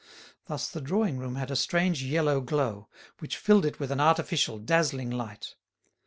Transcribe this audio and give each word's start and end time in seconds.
Thus 0.47 0.67
the 0.67 0.81
drawing 0.81 1.19
room 1.19 1.35
had 1.35 1.51
a 1.51 1.55
strange 1.55 2.01
yellow 2.01 2.41
glow, 2.41 2.89
which 3.19 3.37
filled 3.37 3.67
it 3.67 3.79
with 3.79 3.91
an 3.91 3.99
artificial 3.99 4.57
dazzling 4.57 5.11
light. 5.11 5.53